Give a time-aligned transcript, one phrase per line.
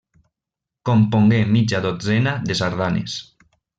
[0.89, 3.19] Compongué mitja dotzena de sardanes.